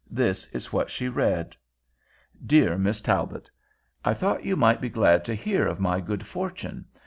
[0.09, 1.55] This was what she read:
[2.43, 3.51] DEAR MISS TALBOT:
[4.03, 6.85] I thought you might be glad to learn of my good fortune.